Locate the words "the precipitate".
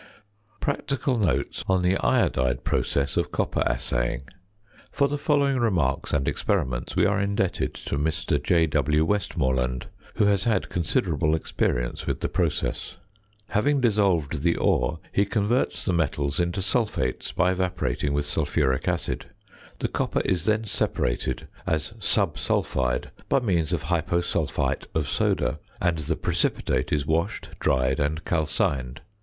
25.99-26.91